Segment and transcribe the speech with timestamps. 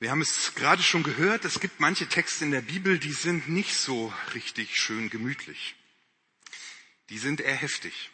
[0.00, 3.50] Wir haben es gerade schon gehört, es gibt manche Texte in der Bibel, die sind
[3.50, 5.74] nicht so richtig schön gemütlich.
[7.10, 8.10] Die sind eher heftig.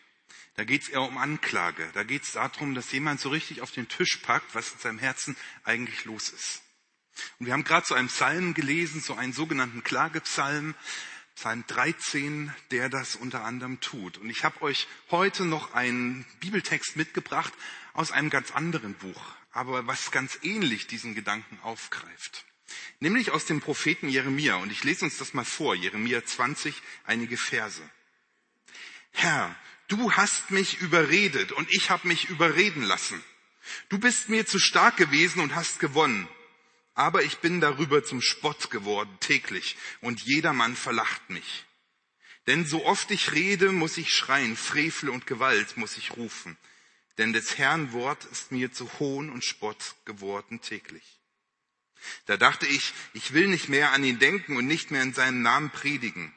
[0.56, 1.88] Da geht es eher um Anklage.
[1.94, 4.98] Da geht es darum, dass jemand so richtig auf den Tisch packt, was in seinem
[4.98, 6.62] Herzen eigentlich los ist.
[7.38, 10.74] Und wir haben gerade so einen Psalm gelesen, so einen sogenannten Klagepsalm,
[11.36, 14.18] Psalm 13, der das unter anderem tut.
[14.18, 17.52] Und ich habe euch heute noch einen Bibeltext mitgebracht
[17.92, 22.44] aus einem ganz anderen Buch, aber was ganz ähnlich diesen Gedanken aufgreift.
[23.00, 24.56] Nämlich aus dem Propheten Jeremia.
[24.56, 26.74] Und ich lese uns das mal vor, Jeremia 20,
[27.04, 27.82] einige Verse.
[29.12, 29.56] Herr,
[29.88, 33.22] du hast mich überredet und ich habe mich überreden lassen.
[33.88, 36.28] Du bist mir zu stark gewesen und hast gewonnen.
[36.94, 41.64] Aber ich bin darüber zum Spott geworden täglich und jedermann verlacht mich.
[42.46, 46.58] Denn so oft ich rede, muss ich schreien, Frevel und Gewalt muss ich rufen
[47.18, 51.20] denn des Herrn Wort ist mir zu Hohn und Spott geworden täglich.
[52.26, 55.42] Da dachte ich, ich will nicht mehr an ihn denken und nicht mehr in seinem
[55.42, 56.34] Namen predigen.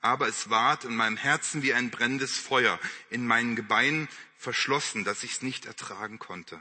[0.00, 2.80] Aber es ward in meinem Herzen wie ein brennendes Feuer,
[3.10, 6.60] in meinen Gebeinen verschlossen, dass ich es nicht ertragen konnte.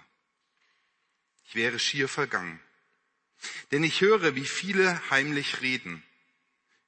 [1.46, 2.60] Ich wäre schier vergangen.
[3.72, 6.04] Denn ich höre, wie viele heimlich reden.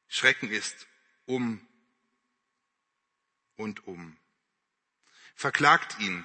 [0.10, 0.88] Schrecken ist
[1.26, 1.66] um
[3.56, 4.18] und um.
[5.42, 6.24] Verklagt ihn.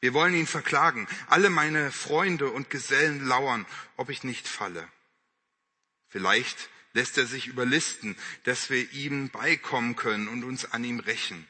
[0.00, 1.06] Wir wollen ihn verklagen.
[1.26, 3.66] Alle meine Freunde und Gesellen lauern,
[3.98, 4.90] ob ich nicht falle.
[6.08, 11.46] Vielleicht lässt er sich überlisten, dass wir ihm beikommen können und uns an ihm rächen.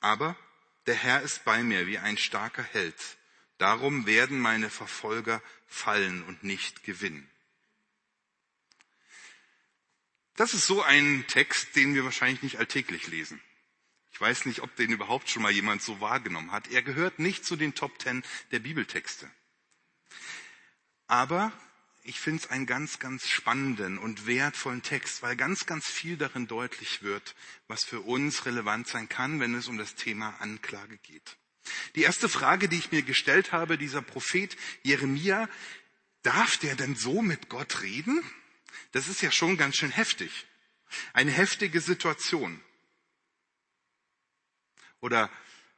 [0.00, 0.36] Aber
[0.84, 3.16] der Herr ist bei mir wie ein starker Held.
[3.56, 7.26] Darum werden meine Verfolger fallen und nicht gewinnen.
[10.36, 13.40] Das ist so ein Text, den wir wahrscheinlich nicht alltäglich lesen.
[14.20, 16.70] Ich weiß nicht, ob den überhaupt schon mal jemand so wahrgenommen hat.
[16.70, 19.30] Er gehört nicht zu den Top Ten der Bibeltexte.
[21.06, 21.54] Aber
[22.02, 26.46] ich finde es einen ganz, ganz spannenden und wertvollen Text, weil ganz, ganz viel darin
[26.46, 27.34] deutlich wird,
[27.66, 31.38] was für uns relevant sein kann, wenn es um das Thema Anklage geht.
[31.94, 35.48] Die erste Frage, die ich mir gestellt habe, dieser Prophet Jeremia,
[36.24, 38.22] darf der denn so mit Gott reden?
[38.92, 40.46] Das ist ja schon ganz schön heftig.
[41.14, 42.62] Eine heftige Situation.
[45.00, 45.30] Oder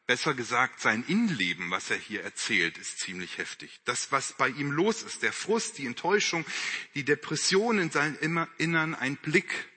[0.07, 3.81] besser gesagt, sein Innenleben, was er hier erzählt, ist ziemlich heftig.
[3.85, 6.45] Das, was bei ihm los ist, der Frust, die Enttäuschung,
[6.95, 9.69] die Depression in seinem Innern, ein Blick,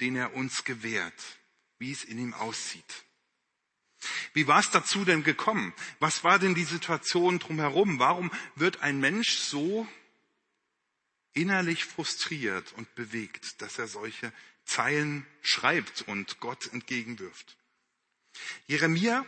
[0.00, 1.20] den er uns gewährt,
[1.78, 3.04] wie es in ihm aussieht.
[4.32, 5.72] Wie war es dazu denn gekommen?
[5.98, 7.98] Was war denn die Situation drumherum?
[7.98, 9.88] Warum wird ein Mensch so
[11.32, 14.32] innerlich frustriert und bewegt, dass er solche
[14.64, 17.56] Zeilen schreibt und Gott entgegenwirft?
[18.66, 19.24] Jeremia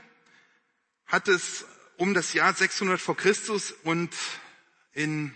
[1.06, 1.64] hat es
[1.96, 4.14] um das Jahr 600 vor Christus und
[4.92, 5.34] in,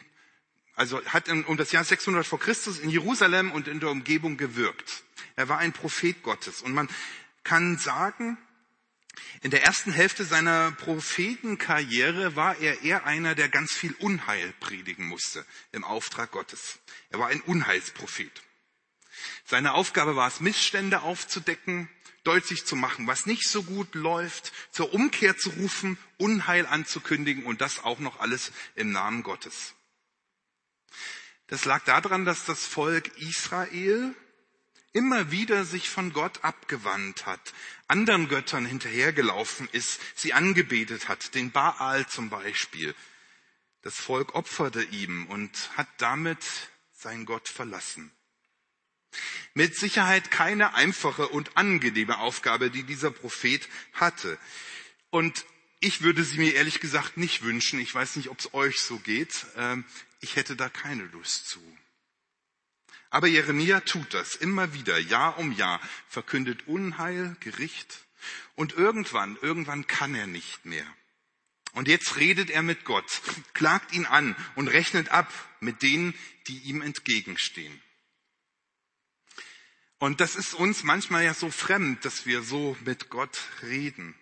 [0.75, 5.05] also hat um das Jahr 600 vor Christus in Jerusalem und in der Umgebung gewirkt.
[5.37, 6.89] Er war ein Prophet Gottes und man
[7.45, 8.37] kann sagen,
[9.43, 15.07] in der ersten Hälfte seiner Prophetenkarriere war er eher einer, der ganz viel Unheil predigen
[15.07, 16.79] musste im Auftrag Gottes.
[17.11, 18.43] Er war ein Unheilsprophet.
[19.45, 21.89] Seine Aufgabe war es, Missstände aufzudecken,
[22.25, 27.61] deutlich zu machen, was nicht so gut läuft, zur Umkehr zu rufen, Unheil anzukündigen und
[27.61, 29.75] das auch noch alles im Namen Gottes.
[31.47, 34.15] Das lag daran, dass das Volk Israel
[34.93, 37.55] immer wieder sich von Gott abgewandt hat,
[37.89, 42.95] anderen Göttern hinterhergelaufen ist, sie angebetet hat, den Baal zum Beispiel.
[43.83, 46.45] Das Volk opferte ihm und hat damit
[46.93, 48.13] sein Gott verlassen.
[49.55, 54.39] Mit Sicherheit keine einfache und angenehme Aufgabe, die dieser Prophet hatte.
[55.11, 55.45] Und
[55.81, 57.81] ich würde sie mir ehrlich gesagt nicht wünschen.
[57.81, 59.47] Ich weiß nicht, ob es euch so geht.
[59.57, 59.85] Ähm,
[60.21, 61.61] ich hätte da keine Lust zu.
[63.11, 68.07] Aber Jeremia tut das immer wieder, Jahr um Jahr, verkündet Unheil, Gericht.
[68.55, 70.87] Und irgendwann, irgendwann kann er nicht mehr.
[71.73, 73.21] Und jetzt redet er mit Gott,
[73.55, 76.15] klagt ihn an und rechnet ab mit denen,
[76.47, 77.81] die ihm entgegenstehen.
[80.01, 84.15] Und das ist uns manchmal ja so fremd, dass wir so mit Gott reden.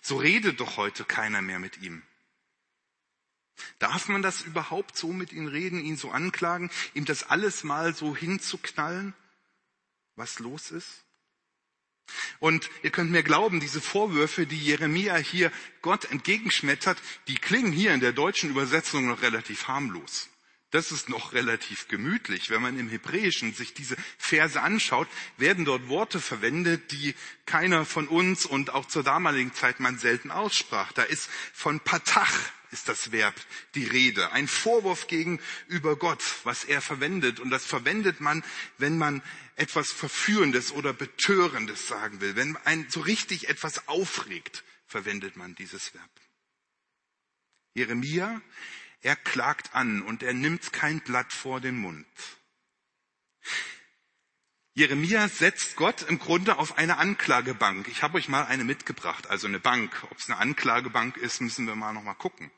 [0.00, 2.00] So redet doch heute keiner mehr mit ihm.
[3.80, 7.92] Darf man das überhaupt so mit ihm reden, ihn so anklagen, ihm das alles mal
[7.92, 9.14] so hinzuknallen,
[10.14, 11.04] was los ist?
[12.38, 15.50] Und ihr könnt mir glauben, diese Vorwürfe, die Jeremia hier
[15.82, 20.28] Gott entgegenschmettert, die klingen hier in der deutschen Übersetzung noch relativ harmlos.
[20.74, 22.50] Das ist noch relativ gemütlich.
[22.50, 25.06] Wenn man im Hebräischen sich diese Verse anschaut,
[25.36, 27.14] werden dort Worte verwendet, die
[27.46, 30.90] keiner von uns und auch zur damaligen Zeit man selten aussprach.
[30.90, 32.36] Da ist von Patach
[32.72, 33.36] ist das Verb,
[33.76, 34.32] die Rede.
[34.32, 37.38] Ein Vorwurf gegenüber Gott, was er verwendet.
[37.38, 38.42] Und das verwendet man,
[38.76, 39.22] wenn man
[39.54, 42.34] etwas Verführendes oder Betörendes sagen will.
[42.34, 46.10] Wenn ein so richtig etwas aufregt, verwendet man dieses Verb.
[47.74, 48.42] Jeremia,
[49.04, 52.06] er klagt an und er nimmt kein Blatt vor den Mund.
[54.72, 57.86] Jeremia setzt Gott im Grunde auf eine Anklagebank.
[57.88, 60.04] Ich habe euch mal eine mitgebracht, also eine Bank.
[60.10, 62.50] Ob es eine Anklagebank ist, müssen wir mal noch mal gucken.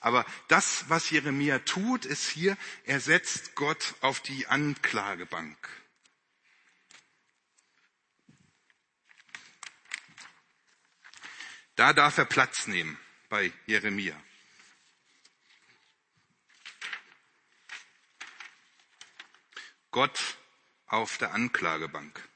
[0.00, 5.58] Aber das, was Jeremia tut, ist hier, er setzt Gott auf die Anklagebank.
[11.74, 12.98] Da darf er Platz nehmen
[13.28, 14.16] bei Jeremia.
[19.90, 20.36] Gott
[20.86, 22.28] auf der Anklagebank.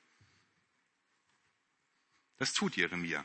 [2.39, 3.25] Das tut Jeremia.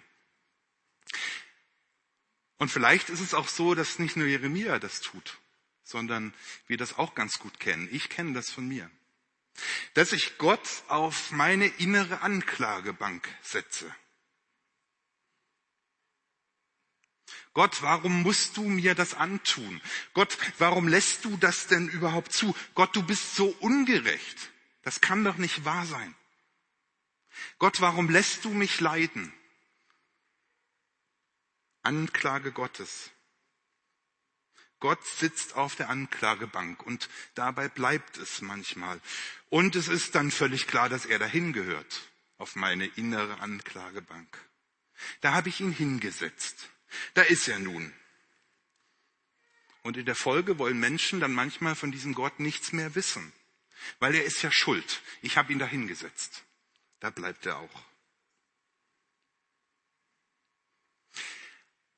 [2.58, 5.38] Und vielleicht ist es auch so, dass nicht nur Jeremia das tut,
[5.84, 6.34] sondern
[6.68, 7.88] wir das auch ganz gut kennen.
[7.92, 8.90] Ich kenne das von mir.
[9.94, 13.94] Dass ich Gott auf meine innere Anklagebank setze.
[17.58, 19.82] Gott, warum musst du mir das antun?
[20.14, 22.56] Gott, warum lässt du das denn überhaupt zu?
[22.76, 24.52] Gott, du bist so ungerecht.
[24.84, 26.14] Das kann doch nicht wahr sein.
[27.58, 29.34] Gott, warum lässt du mich leiden?
[31.82, 33.10] Anklage Gottes.
[34.80, 39.02] Gott sitzt auf der Anklagebank und dabei bleibt es manchmal.
[39.50, 42.08] Und es ist dann völlig klar, dass er dahin gehört,
[42.38, 44.48] auf meine innere Anklagebank.
[45.22, 46.70] Da habe ich ihn hingesetzt.
[47.14, 47.94] Da ist er nun.
[49.84, 53.32] Und in der Folge wollen Menschen dann manchmal von diesem Gott nichts mehr wissen.
[54.00, 55.02] Weil er ist ja schuld.
[55.22, 56.44] Ich habe ihn dahingesetzt.
[57.00, 57.84] Da bleibt er auch.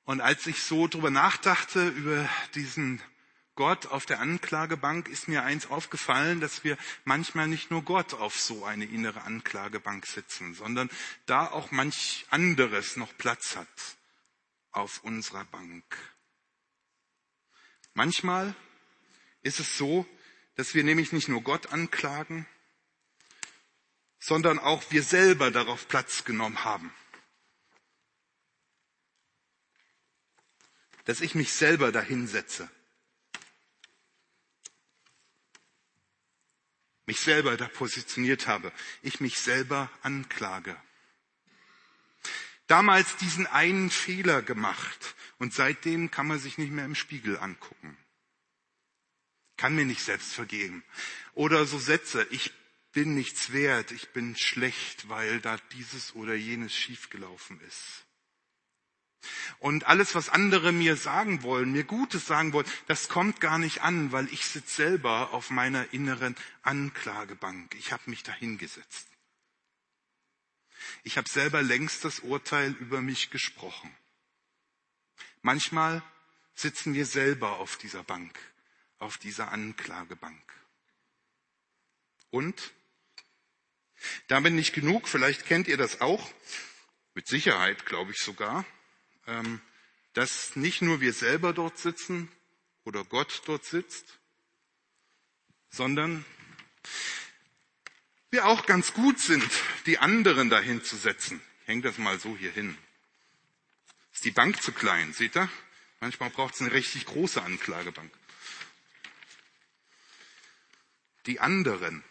[0.03, 3.01] Und als ich so drüber nachdachte, über diesen
[3.55, 8.39] Gott auf der Anklagebank, ist mir eins aufgefallen, dass wir manchmal nicht nur Gott auf
[8.39, 10.89] so eine innere Anklagebank sitzen, sondern
[11.25, 13.67] da auch manch anderes noch Platz hat
[14.71, 15.83] auf unserer Bank.
[17.93, 18.55] Manchmal
[19.41, 20.05] ist es so,
[20.55, 22.45] dass wir nämlich nicht nur Gott anklagen,
[24.19, 26.93] sondern auch wir selber darauf Platz genommen haben.
[31.05, 32.69] Dass ich mich selber dahinsetze.
[37.05, 38.71] Mich selber da positioniert habe.
[39.01, 40.79] Ich mich selber anklage.
[42.69, 47.97] Damals diesen einen Fehler gemacht und seitdem kann man sich nicht mehr im Spiegel angucken
[49.59, 50.83] kann mir nicht selbst vergeben.
[51.35, 52.53] Oder so Sätze, ich
[52.93, 58.05] bin nichts wert, ich bin schlecht, weil da dieses oder jenes schiefgelaufen ist.
[59.59, 63.81] Und alles, was andere mir sagen wollen, mir Gutes sagen wollen, das kommt gar nicht
[63.81, 67.75] an, weil ich sitze selber auf meiner inneren Anklagebank.
[67.75, 69.08] Ich habe mich dahingesetzt.
[71.03, 73.95] Ich habe selber längst das Urteil über mich gesprochen.
[75.41, 76.01] Manchmal
[76.53, 78.37] sitzen wir selber auf dieser Bank
[78.99, 80.43] auf dieser Anklagebank.
[82.29, 82.73] Und
[84.27, 86.31] damit nicht genug, vielleicht kennt ihr das auch,
[87.15, 88.65] mit Sicherheit glaube ich sogar,
[89.25, 89.61] ähm,
[90.13, 92.31] dass nicht nur wir selber dort sitzen
[92.83, 94.19] oder Gott dort sitzt,
[95.69, 96.23] sondern
[98.31, 99.49] wir auch ganz gut sind,
[99.85, 101.41] die anderen dahin zu setzen.
[101.61, 102.77] Ich hänge das mal so hier hin.
[104.13, 105.49] Ist die Bank zu klein, seht ihr?
[105.99, 108.11] Manchmal braucht es eine richtig große Anklagebank.
[111.25, 112.03] Die anderen,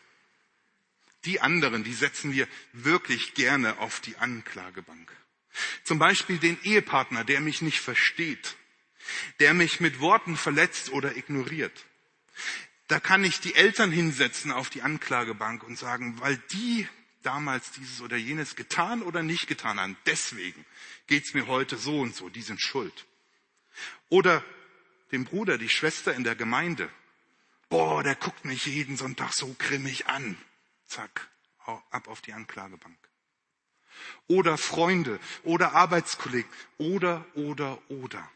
[1.24, 5.10] die anderen, die setzen wir wirklich gerne auf die Anklagebank.
[5.84, 8.56] Zum Beispiel den Ehepartner, der mich nicht versteht,
[9.40, 11.84] der mich mit Worten verletzt oder ignoriert.
[12.88, 16.88] Da kann ich die Eltern hinsetzen auf die Anklagebank und sagen, weil die
[17.22, 20.64] damals dieses oder jenes getan oder nicht getan haben, deswegen
[21.06, 23.06] geht's mir heute so und so, die sind schuld.
[24.08, 24.42] Oder
[25.12, 26.90] dem Bruder, die Schwester in der Gemeinde,
[27.68, 30.38] boah, der guckt mich jeden Sonntag so grimmig an.
[30.86, 31.28] Zack,
[31.90, 32.96] ab auf die Anklagebank.
[34.28, 38.30] Oder Freunde oder Arbeitskollegen oder, oder, oder.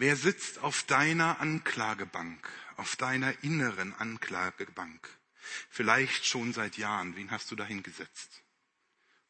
[0.00, 5.06] Wer sitzt auf deiner Anklagebank, auf deiner inneren Anklagebank?
[5.68, 7.16] Vielleicht schon seit Jahren.
[7.16, 8.42] Wen hast du da hingesetzt?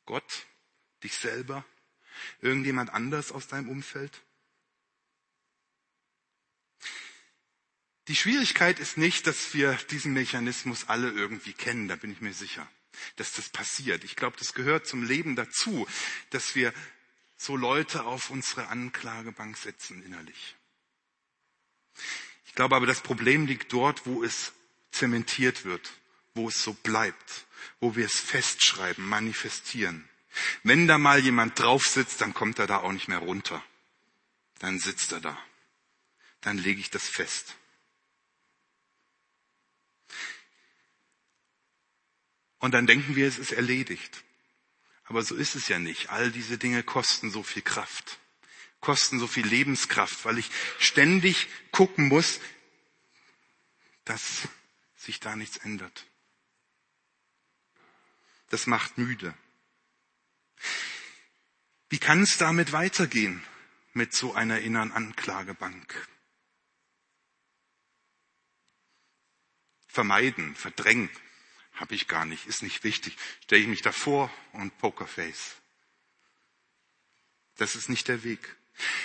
[0.07, 0.47] Gott?
[1.03, 1.65] Dich selber?
[2.41, 4.23] Irgendjemand anders aus deinem Umfeld?
[8.07, 12.33] Die Schwierigkeit ist nicht, dass wir diesen Mechanismus alle irgendwie kennen, da bin ich mir
[12.33, 12.65] sicher,
[13.17, 14.05] dass das passiert.
[14.05, 15.89] Ich glaube, das gehört zum Leben dazu,
[16.31, 16.73] dass wir
[17.37, 20.55] so Leute auf unsere Anklagebank setzen innerlich.
[22.47, 24.52] Ich glaube aber, das Problem liegt dort, wo es
[24.90, 25.92] zementiert wird,
[26.35, 27.47] wo es so bleibt,
[27.80, 30.09] wo wir es festschreiben, manifestieren.
[30.62, 33.62] Wenn da mal jemand drauf sitzt, dann kommt er da auch nicht mehr runter.
[34.59, 35.38] Dann sitzt er da.
[36.40, 37.57] Dann lege ich das fest.
[42.59, 44.23] Und dann denken wir, es ist erledigt.
[45.04, 46.11] Aber so ist es ja nicht.
[46.11, 48.19] All diese Dinge kosten so viel Kraft,
[48.81, 52.41] kosten so viel Lebenskraft, weil ich ständig gucken muss,
[54.05, 54.49] dass
[54.97, 56.07] sich da nichts ändert.
[58.49, 59.35] Das macht müde.
[61.89, 63.43] Wie kann es damit weitergehen
[63.93, 66.09] mit so einer inneren Anklagebank?
[69.87, 71.11] Vermeiden, verdrängen,
[71.75, 73.17] habe ich gar nicht, ist nicht wichtig.
[73.43, 75.57] Stelle ich mich davor und Pokerface.
[77.57, 78.57] Das ist nicht der Weg.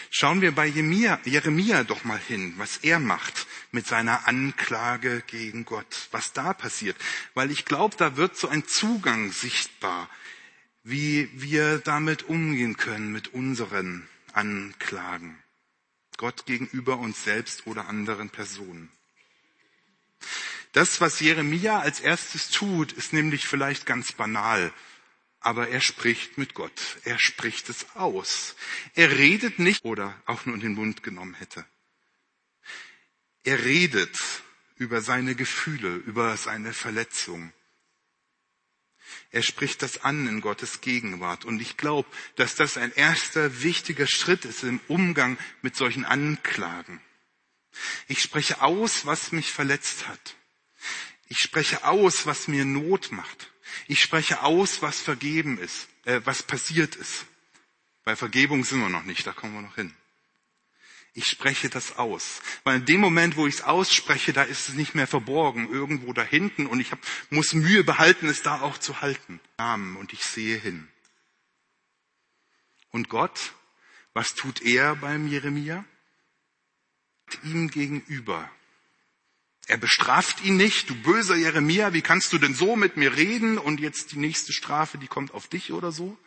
[0.10, 5.66] Schauen wir bei Jeremia, Jeremia doch mal hin, was er macht mit seiner Anklage gegen
[5.66, 6.98] Gott, was da passiert.
[7.34, 10.10] Weil ich glaube, da wird so ein Zugang sichtbar,
[10.84, 15.38] wie wir damit umgehen können, mit unseren Anklagen.
[16.18, 18.90] Gott gegenüber uns selbst oder anderen Personen.
[20.72, 24.74] Das, was Jeremia als erstes tut, ist nämlich vielleicht ganz banal,
[25.46, 26.98] aber er spricht mit Gott.
[27.04, 28.56] Er spricht es aus.
[28.96, 31.64] Er redet nicht oder auch nur in den Mund genommen hätte.
[33.44, 34.18] Er redet
[34.78, 37.54] über seine Gefühle, über seine Verletzung.
[39.30, 41.46] Er spricht das an in Gottes Gegenwart.
[41.46, 47.02] Und ich glaube, dass das ein erster wichtiger Schritt ist im Umgang mit solchen Anklagen.
[48.08, 50.36] Ich spreche aus, was mich verletzt hat.
[51.28, 53.52] Ich spreche aus, was mir Not macht.
[53.88, 57.26] Ich spreche aus, was vergeben ist, äh, was passiert ist.
[58.04, 59.94] Bei Vergebung sind wir noch nicht, da kommen wir noch hin.
[61.18, 62.42] Ich spreche das aus.
[62.66, 66.12] Weil in dem Moment, wo ich es ausspreche, da ist es nicht mehr verborgen, irgendwo
[66.12, 69.40] da hinten und ich hab, muss Mühe behalten, es da auch zu halten.
[69.58, 70.90] Und ich sehe hin.
[72.92, 73.54] Und Gott,
[74.14, 75.86] was tut er beim Jeremia?
[77.44, 78.52] Ihm gegenüber
[79.68, 83.58] er bestraft ihn nicht, du böser Jeremia, wie kannst du denn so mit mir reden
[83.58, 86.18] und jetzt die nächste Strafe, die kommt auf dich oder so?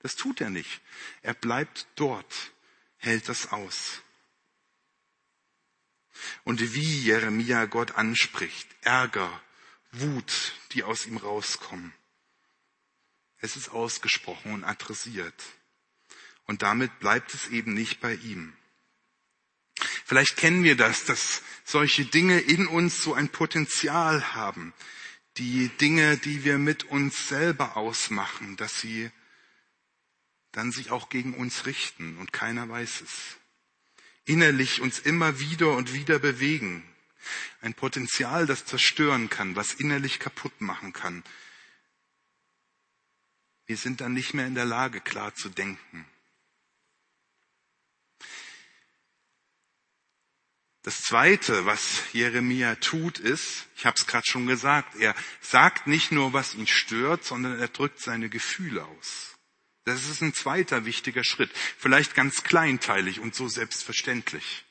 [0.00, 0.82] Das tut er nicht.
[1.22, 2.52] Er bleibt dort,
[2.98, 4.02] hält das aus.
[6.44, 9.40] Und wie Jeremia Gott anspricht, Ärger,
[9.92, 11.94] Wut, die aus ihm rauskommen.
[13.38, 15.42] Es ist ausgesprochen und adressiert.
[16.44, 18.54] Und damit bleibt es eben nicht bei ihm.
[20.04, 24.74] Vielleicht kennen wir das, dass solche Dinge in uns so ein Potenzial haben.
[25.38, 29.10] Die Dinge, die wir mit uns selber ausmachen, dass sie
[30.52, 33.38] dann sich auch gegen uns richten und keiner weiß es.
[34.26, 36.84] Innerlich uns immer wieder und wieder bewegen.
[37.62, 41.24] Ein Potenzial, das zerstören kann, was innerlich kaputt machen kann.
[43.66, 46.06] Wir sind dann nicht mehr in der Lage, klar zu denken.
[50.84, 56.12] Das Zweite, was Jeremia tut, ist, ich habe es gerade schon gesagt, er sagt nicht
[56.12, 59.38] nur, was ihn stört, sondern er drückt seine Gefühle aus.
[59.84, 64.66] Das ist ein zweiter wichtiger Schritt, vielleicht ganz kleinteilig und so selbstverständlich.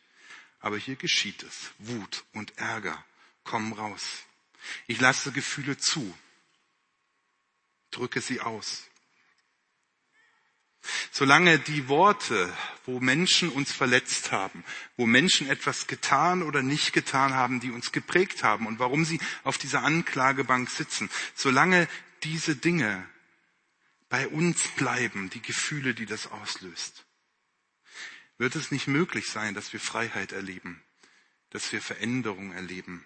[0.60, 1.72] Aber hier geschieht es.
[1.80, 3.04] Wut und Ärger
[3.44, 4.04] kommen raus.
[4.86, 6.16] Ich lasse Gefühle zu,
[7.90, 8.84] drücke sie aus.
[11.12, 12.52] Solange die Worte,
[12.86, 14.66] wo Menschen uns verletzt haben,
[14.98, 19.20] wo Menschen etwas getan oder nicht getan haben, die uns geprägt haben und warum sie
[19.44, 21.88] auf dieser Anklagebank sitzen, solange
[22.24, 23.08] diese Dinge
[24.10, 27.06] bei uns bleiben, die Gefühle, die das auslöst,
[28.38, 30.84] wird es nicht möglich sein, dass wir Freiheit erleben,
[31.52, 33.06] dass wir Veränderung erleben.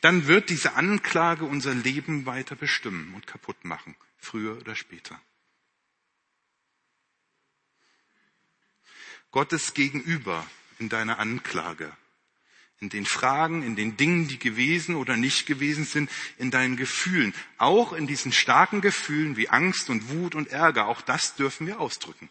[0.00, 5.20] Dann wird diese Anklage unser Leben weiter bestimmen und kaputt machen, früher oder später.
[9.30, 10.46] Gottes Gegenüber
[10.78, 11.96] in deiner Anklage,
[12.80, 17.34] in den Fragen, in den Dingen, die gewesen oder nicht gewesen sind, in deinen Gefühlen,
[17.58, 21.80] auch in diesen starken Gefühlen wie Angst und Wut und Ärger, auch das dürfen wir
[21.80, 22.30] ausdrücken.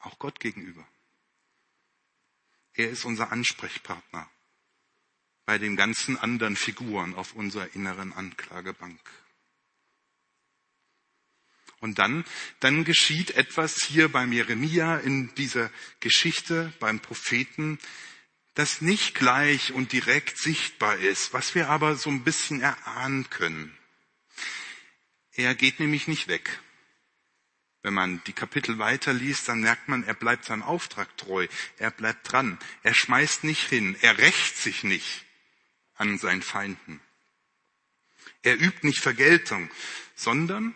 [0.00, 0.86] Auch Gott gegenüber.
[2.74, 4.28] Er ist unser Ansprechpartner
[5.44, 9.00] bei den ganzen anderen Figuren auf unserer inneren Anklagebank.
[11.80, 12.24] Und dann,
[12.60, 15.70] dann geschieht etwas hier beim Jeremia in dieser
[16.00, 17.78] Geschichte, beim Propheten,
[18.54, 23.74] das nicht gleich und direkt sichtbar ist, was wir aber so ein bisschen erahnen können.
[25.32, 26.60] Er geht nämlich nicht weg.
[27.82, 31.46] Wenn man die Kapitel weiterliest, dann merkt man, er bleibt seinem Auftrag treu.
[31.78, 32.58] Er bleibt dran.
[32.82, 33.96] Er schmeißt nicht hin.
[34.02, 35.24] Er rächt sich nicht
[35.94, 37.00] an seinen Feinden.
[38.42, 39.70] Er übt nicht Vergeltung,
[40.14, 40.74] sondern,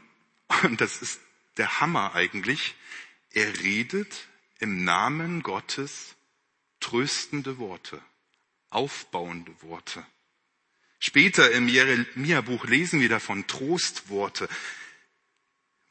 [0.63, 1.21] und das ist
[1.57, 2.75] der Hammer eigentlich,
[3.33, 6.15] er redet im Namen Gottes
[6.81, 8.01] tröstende Worte,
[8.71, 10.05] aufbauende Worte.
[10.99, 14.49] Später im Jeremia-Buch lesen wir davon Trostworte.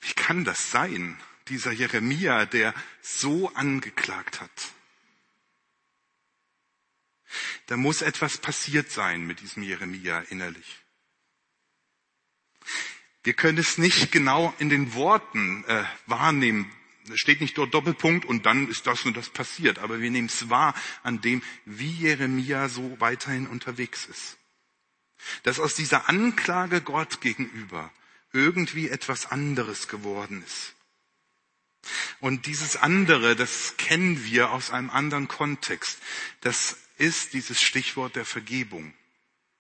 [0.02, 1.20] Wie kann das sein?
[1.50, 4.74] Dieser Jeremia, der so angeklagt hat.
[7.68, 10.83] Da muss etwas passiert sein mit diesem Jeremia innerlich.
[13.24, 16.72] Wir können es nicht genau in den Worten äh, wahrnehmen.
[17.12, 19.80] Es steht nicht dort Doppelpunkt und dann ist das und das passiert.
[19.80, 24.38] Aber wir nehmen es wahr an dem, wie Jeremia so weiterhin unterwegs ist.
[25.44, 27.92] Dass aus dieser Anklage Gott gegenüber
[28.34, 30.76] irgendwie etwas anderes geworden ist.
[32.20, 36.00] Und dieses andere, das kennen wir aus einem anderen Kontext.
[36.42, 38.94] Das ist dieses Stichwort der Vergebung.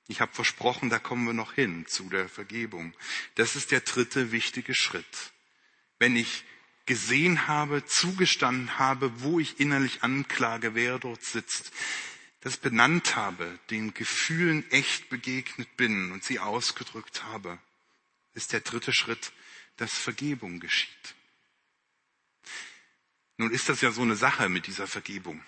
[0.07, 2.93] Ich habe versprochen, da kommen wir noch hin zu der Vergebung.
[3.35, 5.33] Das ist der dritte wichtige Schritt.
[5.97, 6.43] Wenn ich
[6.85, 11.71] gesehen habe, zugestanden habe, wo ich innerlich anklage, wer dort sitzt,
[12.41, 17.57] das benannt habe, den Gefühlen echt begegnet bin und sie ausgedrückt habe,
[18.33, 19.31] ist der dritte Schritt,
[19.77, 21.15] dass Vergebung geschieht.
[23.37, 25.41] Nun ist das ja so eine Sache mit dieser Vergebung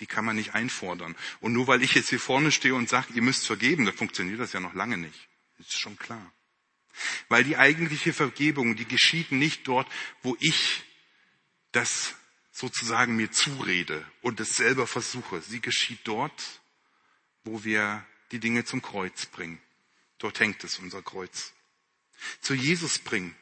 [0.00, 1.16] die kann man nicht einfordern.
[1.40, 4.40] Und nur weil ich jetzt hier vorne stehe und sage, ihr müsst vergeben, dann funktioniert
[4.40, 5.28] das ja noch lange nicht.
[5.58, 6.32] Das ist schon klar.
[7.28, 9.88] Weil die eigentliche Vergebung, die geschieht nicht dort,
[10.22, 10.82] wo ich
[11.72, 12.14] das
[12.50, 15.40] sozusagen mir zurede und es selber versuche.
[15.40, 16.60] Sie geschieht dort,
[17.44, 19.60] wo wir die Dinge zum Kreuz bringen.
[20.18, 21.52] Dort hängt es, unser Kreuz.
[22.40, 23.34] Zu Jesus bringen,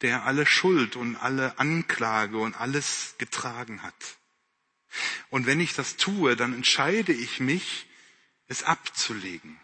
[0.00, 4.16] der alle Schuld und alle Anklage und alles getragen hat.
[5.30, 7.86] Und wenn ich das tue, dann entscheide ich mich,
[8.46, 9.58] es abzulegen,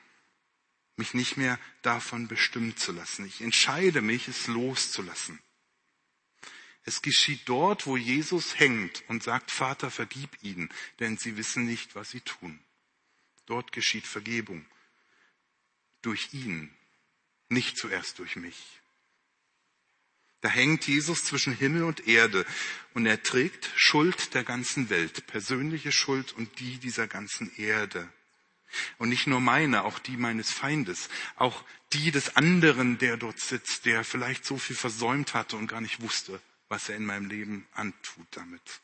[0.97, 3.27] mich nicht mehr davon bestimmen zu lassen.
[3.27, 5.40] Ich entscheide mich, es loszulassen.
[6.83, 11.95] Es geschieht dort, wo Jesus hängt und sagt, Vater, vergib ihnen, denn sie wissen nicht,
[11.95, 12.59] was sie tun.
[13.47, 14.64] Dort geschieht Vergebung.
[16.03, 16.75] Durch ihn,
[17.49, 18.81] nicht zuerst durch mich.
[20.40, 22.46] Da hängt Jesus zwischen Himmel und Erde
[22.94, 28.11] und er trägt Schuld der ganzen Welt, persönliche Schuld und die dieser ganzen Erde.
[28.98, 33.85] Und nicht nur meine, auch die meines Feindes, auch die des anderen, der dort sitzt,
[33.85, 37.66] der vielleicht so viel versäumt hatte und gar nicht wusste, was er in meinem Leben
[37.74, 38.81] antut damit.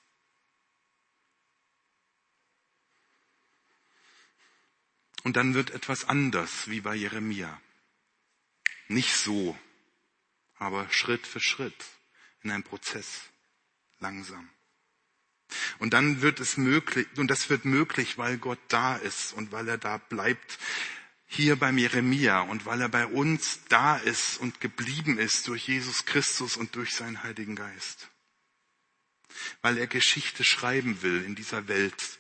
[5.23, 7.61] Und dann wird etwas anders, wie bei Jeremia.
[8.89, 9.59] Nicht so,
[10.59, 11.85] aber Schritt für Schritt
[12.43, 13.23] in einem Prozess,
[13.99, 14.49] langsam.
[15.79, 19.69] Und dann wird es möglich, und das wird möglich, weil Gott da ist und weil
[19.69, 20.59] er da bleibt,
[21.27, 26.05] hier beim Jeremia und weil er bei uns da ist und geblieben ist durch Jesus
[26.05, 28.09] Christus und durch seinen Heiligen Geist.
[29.61, 32.19] Weil er Geschichte schreiben will in dieser Welt,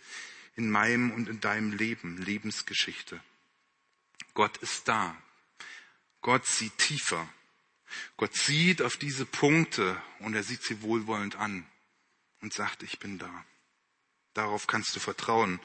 [0.56, 3.20] in meinem und in deinem Leben, Lebensgeschichte.
[4.34, 5.16] Gott ist da.
[6.20, 7.28] Gott sieht tiefer.
[8.16, 11.66] Gott sieht auf diese Punkte und er sieht sie wohlwollend an
[12.40, 13.44] und sagt, ich bin da.
[14.34, 15.60] Darauf kannst du vertrauen.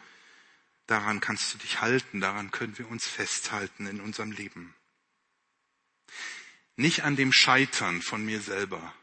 [0.87, 2.21] Daran kannst du dich halten.
[2.21, 4.75] Daran können wir uns festhalten in unserem Leben.
[6.75, 8.93] Nicht an dem Scheitern von mir selber.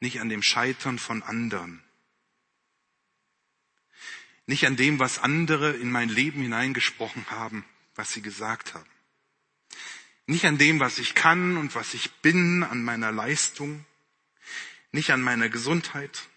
[0.00, 1.82] Nicht an dem Scheitern von anderen.
[4.46, 7.64] Nicht an dem, was andere in mein Leben hineingesprochen haben,
[7.94, 8.88] was sie gesagt haben.
[10.28, 13.86] Nicht an dem, was ich kann und was ich bin, an meiner Leistung,
[14.92, 16.28] nicht an meiner Gesundheit.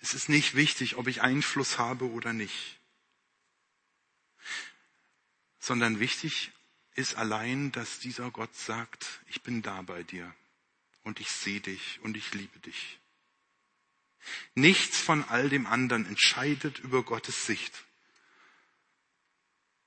[0.00, 2.80] Es ist nicht wichtig, ob ich Einfluss habe oder nicht,
[5.60, 6.50] sondern wichtig
[6.96, 10.34] ist allein, dass dieser Gott sagt, ich bin da bei dir
[11.04, 12.98] und ich sehe dich und ich liebe dich.
[14.56, 17.84] Nichts von all dem anderen entscheidet über Gottes Sicht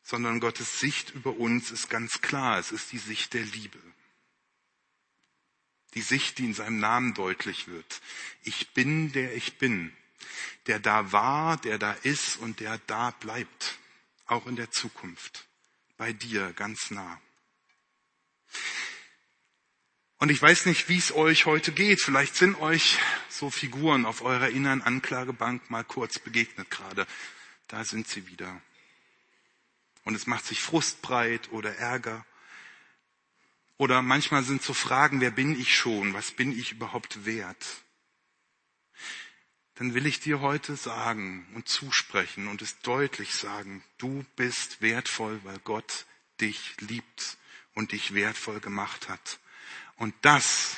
[0.04, 2.60] sondern Gottes Sicht über uns ist ganz klar.
[2.60, 3.80] Es ist die Sicht der Liebe.
[5.94, 8.02] Die Sicht, die in seinem Namen deutlich wird.
[8.44, 9.96] Ich bin, der ich bin.
[10.68, 13.78] Der da war, der da ist und der da bleibt.
[14.26, 15.48] Auch in der Zukunft.
[15.98, 17.22] Bei dir ganz nah.
[20.18, 22.02] Und ich weiß nicht, wie es euch heute geht.
[22.02, 22.98] Vielleicht sind euch
[23.30, 27.06] so Figuren auf eurer inneren Anklagebank mal kurz begegnet gerade.
[27.68, 28.62] Da sind sie wieder
[30.04, 32.26] und es macht sich Frust breit oder Ärger.
[33.78, 36.14] Oder manchmal sind so Fragen, wer bin ich schon?
[36.14, 37.66] Was bin ich überhaupt wert?
[39.76, 45.40] Dann will ich dir heute sagen und zusprechen und es deutlich sagen, du bist wertvoll,
[45.44, 46.06] weil Gott
[46.40, 47.38] dich liebt
[47.74, 49.40] und dich wertvoll gemacht hat.
[49.96, 50.78] Und das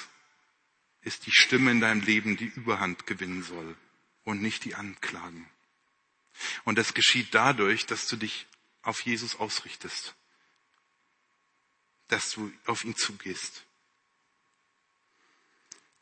[1.01, 3.75] ist die Stimme in deinem Leben, die Überhand gewinnen soll
[4.23, 5.47] und nicht die Anklagen.
[6.63, 8.47] Und das geschieht dadurch, dass du dich
[8.85, 10.15] auf Jesus ausrichtest,
[12.07, 13.63] dass du auf ihn zugehst.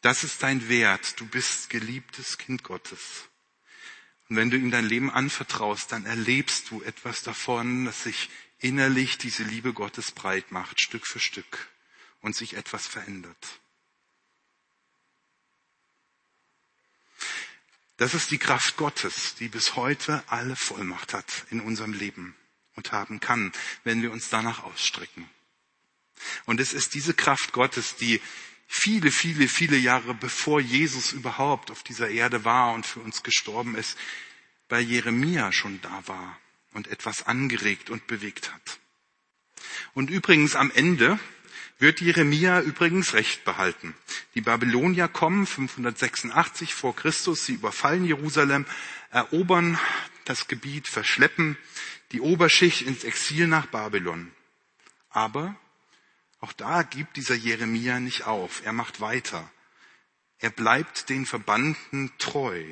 [0.02, 1.19] Das ist dein Wert.
[1.19, 3.30] Du bist geliebtes Kind Gottes.
[4.28, 9.17] Und wenn du ihm dein Leben anvertraust, dann erlebst du etwas davon, dass sich innerlich
[9.17, 11.69] diese Liebe Gottes breit macht, Stück für Stück,
[12.19, 13.60] und sich etwas verändert.
[17.98, 22.36] Das ist die Kraft Gottes, die bis heute alle Vollmacht hat in unserem Leben
[22.75, 23.51] und haben kann,
[23.83, 25.29] wenn wir uns danach ausstrecken.
[26.45, 28.21] Und es ist diese Kraft Gottes, die
[28.67, 33.75] viele, viele, viele Jahre bevor Jesus überhaupt auf dieser Erde war und für uns gestorben
[33.75, 33.97] ist,
[34.67, 36.39] bei Jeremia schon da war
[36.73, 38.79] und etwas angeregt und bewegt hat.
[39.93, 41.19] Und übrigens am Ende
[41.79, 43.95] wird Jeremia übrigens Recht behalten.
[44.36, 48.65] Die Babylonier kommen 586 vor Christus, sie überfallen Jerusalem,
[49.12, 49.77] erobern
[50.25, 51.57] das Gebiet, verschleppen
[52.13, 54.32] die Oberschicht ins Exil nach Babylon.
[55.10, 55.56] Aber
[56.39, 58.63] auch da gibt dieser Jeremia nicht auf.
[58.65, 59.52] Er macht weiter.
[60.38, 62.63] Er bleibt den Verbannten treu.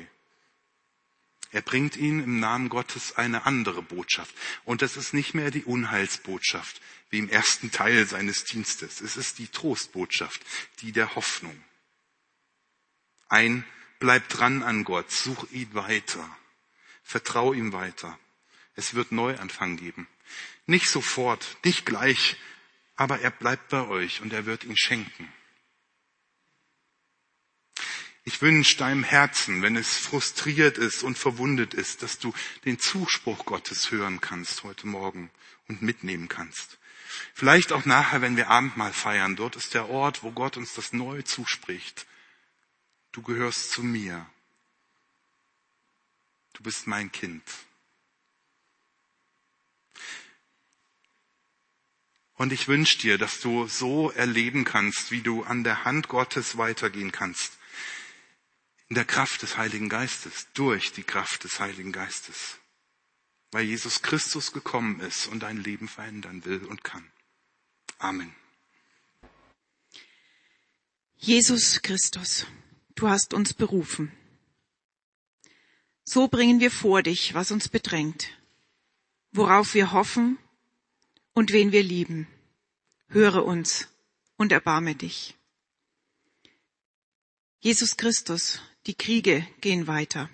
[1.50, 4.34] Er bringt ihnen im Namen Gottes eine andere Botschaft.
[4.64, 9.00] Und das ist nicht mehr die Unheilsbotschaft, wie im ersten Teil seines Dienstes.
[9.00, 10.40] Es ist die Trostbotschaft,
[10.80, 11.62] die der Hoffnung.
[13.28, 13.64] Ein,
[13.98, 16.28] bleib dran an Gott, such ihn weiter,
[17.02, 18.18] vertrau ihm weiter.
[18.74, 20.06] Es wird Neuanfang geben.
[20.66, 22.36] Nicht sofort, nicht gleich,
[22.96, 25.32] aber er bleibt bei euch und er wird ihn schenken.
[28.24, 32.32] Ich wünsche deinem Herzen, wenn es frustriert ist und verwundet ist, dass du
[32.64, 35.30] den Zuspruch Gottes hören kannst heute Morgen
[35.66, 36.78] und mitnehmen kannst.
[37.34, 39.36] Vielleicht auch nachher, wenn wir Abendmahl feiern.
[39.36, 42.06] Dort ist der Ort, wo Gott uns das neu zuspricht.
[43.10, 44.24] Du gehörst zu mir.
[46.52, 47.42] Du bist mein Kind.
[52.42, 56.58] Und ich wünsche dir, dass du so erleben kannst, wie du an der Hand Gottes
[56.58, 57.52] weitergehen kannst
[58.88, 62.58] in der Kraft des Heiligen Geistes, durch die Kraft des Heiligen Geistes,
[63.52, 67.08] weil Jesus Christus gekommen ist und dein Leben verändern will und kann.
[68.00, 68.34] Amen.
[71.18, 72.46] Jesus Christus,
[72.96, 74.10] du hast uns berufen.
[76.02, 78.36] So bringen wir vor dich, was uns bedrängt,
[79.30, 80.38] worauf wir hoffen
[81.34, 82.26] und wen wir lieben.
[83.08, 83.88] Höre uns
[84.36, 85.34] und erbarme dich.
[87.60, 90.28] Jesus Christus, die Kriege gehen weiter.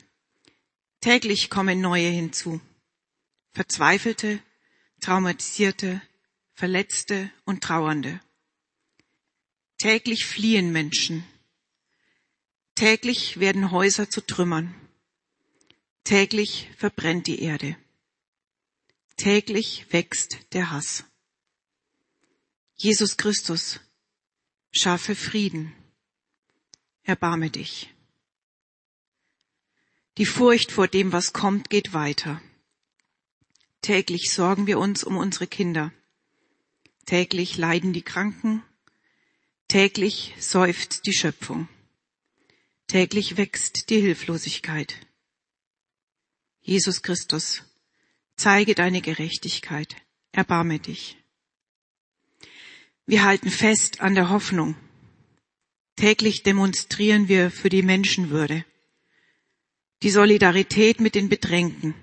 [1.01, 2.61] Täglich kommen neue hinzu.
[3.53, 4.43] Verzweifelte,
[5.01, 6.01] traumatisierte,
[6.55, 8.21] Verletzte und Trauernde.
[9.79, 11.25] Täglich fliehen Menschen.
[12.75, 14.75] Täglich werden Häuser zu Trümmern.
[16.03, 17.77] Täglich verbrennt die Erde.
[19.19, 21.03] Täglich wächst der Hass.
[22.77, 23.81] Jesus Christus,
[24.71, 25.75] schaffe Frieden.
[27.03, 27.93] Erbarme dich.
[30.19, 32.41] Die Furcht vor dem, was kommt, geht weiter.
[33.83, 35.93] Täglich sorgen wir uns um unsere Kinder.
[37.05, 38.63] Täglich leiden die Kranken.
[39.67, 41.69] Täglich seufzt die Schöpfung.
[42.87, 44.95] Täglich wächst die Hilflosigkeit.
[46.61, 47.65] Jesus Christus,
[48.39, 49.95] zeige deine Gerechtigkeit,
[50.33, 51.19] erbarme dich.
[53.05, 54.77] Wir halten fest an der Hoffnung.
[55.97, 58.65] Täglich demonstrieren wir für die Menschenwürde
[60.03, 61.95] die Solidarität mit den Bedrängten,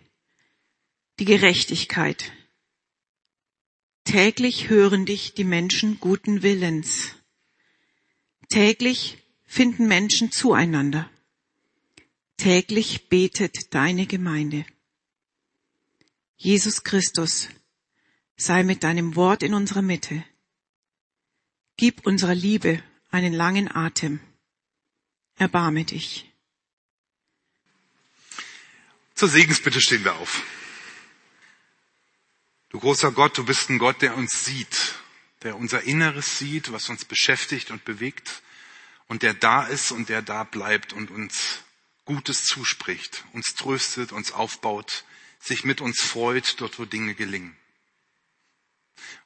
[1.19, 2.33] die Gerechtigkeit.
[4.03, 7.15] Täglich hören dich die Menschen guten Willens.
[8.49, 11.09] Täglich finden Menschen zueinander.
[12.37, 14.65] Täglich betet deine Gemeinde.
[16.37, 17.49] Jesus Christus,
[18.37, 20.23] sei mit deinem Wort in unserer Mitte.
[21.77, 24.19] Gib unserer Liebe einen langen Atem.
[25.37, 26.31] Erbarme dich.
[29.15, 30.43] Zur Segensbitte stehen wir auf.
[32.69, 34.95] Du großer Gott, du bist ein Gott, der uns sieht,
[35.43, 38.41] der unser Inneres sieht, was uns beschäftigt und bewegt
[39.07, 41.59] und der da ist und der da bleibt und uns
[42.03, 45.05] Gutes zuspricht, uns tröstet, uns aufbaut,
[45.45, 47.55] sich mit uns freut, dort wo Dinge gelingen.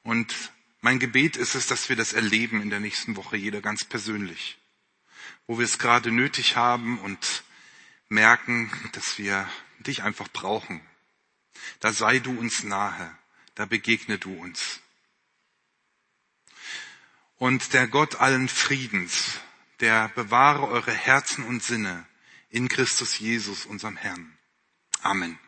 [0.02, 0.34] Und
[0.82, 4.58] Mein Gebet ist es, dass wir das erleben in der nächsten Woche, jeder ganz persönlich,
[5.46, 7.44] wo wir es gerade nötig haben und
[8.08, 9.48] merken, dass wir
[9.80, 10.80] dich einfach brauchen.
[11.80, 13.16] Da sei du uns nahe,
[13.56, 14.80] da begegne du uns.
[17.36, 19.38] Und der Gott allen Friedens,
[19.80, 22.06] der bewahre eure Herzen und Sinne
[22.48, 24.36] in Christus Jesus, unserem Herrn.
[25.02, 25.38] Amen.